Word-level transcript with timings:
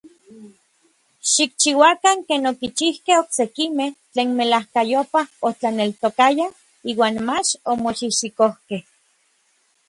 Xikchiuakan 1.31 2.17
ken 2.27 2.41
okichijkej 2.51 3.17
oksekimej 3.23 3.91
tlen 4.11 4.29
melajkayopaj 4.37 5.27
otlaneltokayaj 5.47 6.51
iuan 6.91 7.15
mach 7.27 7.49
omoxijxikojkej. 7.71 8.81